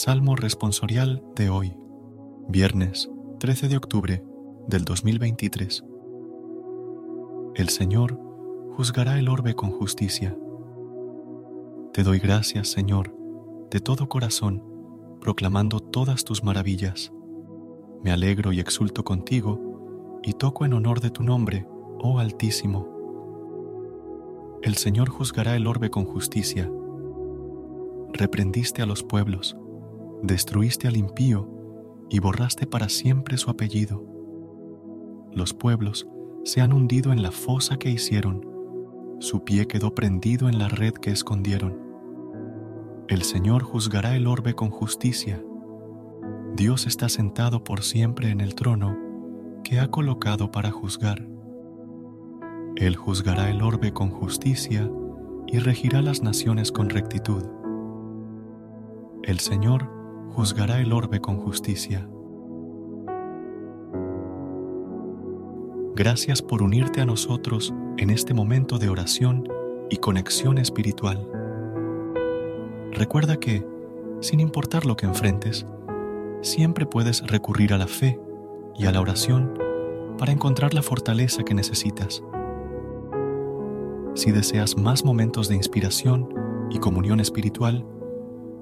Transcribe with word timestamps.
Salmo 0.00 0.36
responsorial 0.36 1.24
de 1.34 1.50
hoy, 1.50 1.76
viernes 2.46 3.10
13 3.40 3.66
de 3.66 3.76
octubre 3.76 4.24
del 4.68 4.84
2023. 4.84 5.84
El 7.56 7.68
Señor 7.68 8.16
juzgará 8.76 9.18
el 9.18 9.28
orbe 9.28 9.54
con 9.54 9.72
justicia. 9.72 10.38
Te 11.92 12.04
doy 12.04 12.20
gracias, 12.20 12.68
Señor, 12.68 13.12
de 13.72 13.80
todo 13.80 14.08
corazón, 14.08 14.62
proclamando 15.20 15.80
todas 15.80 16.22
tus 16.22 16.44
maravillas. 16.44 17.12
Me 18.04 18.12
alegro 18.12 18.52
y 18.52 18.60
exulto 18.60 19.02
contigo 19.02 20.20
y 20.22 20.34
toco 20.34 20.64
en 20.64 20.74
honor 20.74 21.00
de 21.00 21.10
tu 21.10 21.24
nombre, 21.24 21.66
oh 21.98 22.20
Altísimo. 22.20 22.86
El 24.62 24.76
Señor 24.76 25.08
juzgará 25.08 25.56
el 25.56 25.66
orbe 25.66 25.90
con 25.90 26.04
justicia. 26.04 26.70
Reprendiste 28.12 28.80
a 28.80 28.86
los 28.86 29.02
pueblos 29.02 29.57
destruiste 30.22 30.88
al 30.88 30.96
impío 30.96 31.48
y 32.10 32.20
borraste 32.20 32.66
para 32.66 32.88
siempre 32.88 33.36
su 33.36 33.50
apellido. 33.50 34.04
Los 35.32 35.54
pueblos 35.54 36.08
se 36.44 36.60
han 36.60 36.72
hundido 36.72 37.12
en 37.12 37.22
la 37.22 37.30
fosa 37.30 37.78
que 37.78 37.90
hicieron, 37.90 38.46
su 39.20 39.42
pie 39.42 39.66
quedó 39.66 39.94
prendido 39.94 40.48
en 40.48 40.58
la 40.58 40.68
red 40.68 40.94
que 40.94 41.10
escondieron. 41.10 41.76
El 43.08 43.22
Señor 43.22 43.62
juzgará 43.62 44.14
el 44.14 44.26
orbe 44.26 44.54
con 44.54 44.70
justicia. 44.70 45.42
Dios 46.54 46.86
está 46.86 47.08
sentado 47.08 47.64
por 47.64 47.82
siempre 47.82 48.30
en 48.30 48.40
el 48.40 48.54
trono 48.54 48.96
que 49.64 49.80
ha 49.80 49.90
colocado 49.90 50.52
para 50.52 50.70
juzgar. 50.70 51.26
Él 52.76 52.96
juzgará 52.96 53.50
el 53.50 53.62
orbe 53.62 53.92
con 53.92 54.10
justicia 54.10 54.88
y 55.46 55.58
regirá 55.58 56.00
las 56.00 56.22
naciones 56.22 56.70
con 56.70 56.90
rectitud. 56.90 57.42
El 59.24 59.40
Señor 59.40 59.97
juzgará 60.32 60.80
el 60.80 60.92
orbe 60.92 61.20
con 61.20 61.38
justicia. 61.38 62.08
Gracias 65.94 66.42
por 66.42 66.62
unirte 66.62 67.00
a 67.00 67.06
nosotros 67.06 67.74
en 67.96 68.10
este 68.10 68.32
momento 68.32 68.78
de 68.78 68.88
oración 68.88 69.48
y 69.90 69.96
conexión 69.96 70.58
espiritual. 70.58 71.28
Recuerda 72.92 73.36
que, 73.38 73.66
sin 74.20 74.40
importar 74.40 74.86
lo 74.86 74.96
que 74.96 75.06
enfrentes, 75.06 75.66
siempre 76.40 76.86
puedes 76.86 77.26
recurrir 77.26 77.72
a 77.72 77.78
la 77.78 77.88
fe 77.88 78.20
y 78.76 78.86
a 78.86 78.92
la 78.92 79.00
oración 79.00 79.58
para 80.18 80.32
encontrar 80.32 80.74
la 80.74 80.82
fortaleza 80.82 81.42
que 81.42 81.54
necesitas. 81.54 82.22
Si 84.14 84.32
deseas 84.32 84.76
más 84.76 85.04
momentos 85.04 85.48
de 85.48 85.56
inspiración 85.56 86.28
y 86.70 86.78
comunión 86.78 87.20
espiritual, 87.20 87.84